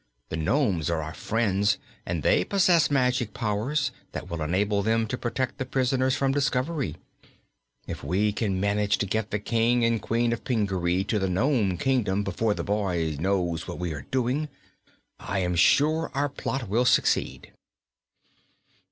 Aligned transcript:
"The 0.29 0.35
nomes 0.35 0.89
are 0.89 1.03
our 1.03 1.13
friends, 1.13 1.77
and 2.07 2.23
they 2.23 2.43
possess 2.43 2.89
magic 2.89 3.35
powers 3.35 3.91
that 4.13 4.27
will 4.31 4.41
enable 4.41 4.81
them 4.81 5.05
to 5.05 5.15
protect 5.15 5.59
the 5.59 5.63
prisoners 5.67 6.15
from 6.15 6.31
discovery. 6.31 6.95
If 7.85 8.03
we 8.03 8.33
can 8.33 8.59
manage 8.59 8.97
to 8.97 9.05
get 9.05 9.29
the 9.29 9.37
King 9.37 9.85
and 9.85 10.01
Queen 10.01 10.33
of 10.33 10.43
Pingaree 10.43 11.03
to 11.03 11.19
the 11.19 11.29
Nome 11.29 11.77
Kingdom 11.77 12.23
before 12.23 12.55
the 12.55 12.63
boy 12.63 13.15
knows 13.19 13.67
what 13.67 13.77
we 13.77 13.93
are 13.93 14.07
doing, 14.09 14.49
I 15.19 15.37
am 15.37 15.53
sure 15.53 16.09
our 16.15 16.29
plot 16.29 16.67
will 16.67 16.85
succeed." 16.85 17.53